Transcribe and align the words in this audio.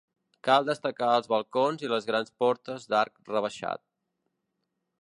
Cal 0.45 0.63
destacar 0.69 1.09
els 1.17 1.29
balcons 1.33 1.85
i 1.85 1.91
les 1.93 2.09
grans 2.09 2.35
portes 2.45 2.89
d'arc 2.95 3.33
rebaixat. 3.35 3.87